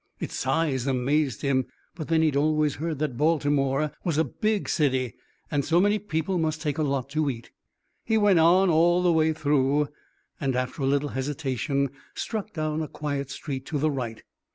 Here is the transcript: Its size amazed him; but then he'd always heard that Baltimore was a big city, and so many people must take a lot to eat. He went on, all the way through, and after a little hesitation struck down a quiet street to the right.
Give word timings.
Its 0.19 0.35
size 0.35 0.87
amazed 0.87 1.43
him; 1.43 1.67
but 1.93 2.07
then 2.07 2.23
he'd 2.23 2.35
always 2.35 2.73
heard 2.77 2.97
that 2.97 3.17
Baltimore 3.17 3.91
was 4.03 4.17
a 4.17 4.23
big 4.23 4.67
city, 4.67 5.13
and 5.51 5.63
so 5.63 5.79
many 5.79 5.99
people 5.99 6.39
must 6.39 6.59
take 6.59 6.79
a 6.79 6.81
lot 6.81 7.07
to 7.11 7.29
eat. 7.29 7.51
He 8.03 8.17
went 8.17 8.39
on, 8.39 8.67
all 8.71 9.03
the 9.03 9.13
way 9.13 9.31
through, 9.31 9.89
and 10.39 10.55
after 10.55 10.81
a 10.81 10.87
little 10.87 11.09
hesitation 11.09 11.91
struck 12.15 12.51
down 12.51 12.81
a 12.81 12.87
quiet 12.87 13.29
street 13.29 13.67
to 13.67 13.77
the 13.77 13.91
right. 13.91 14.23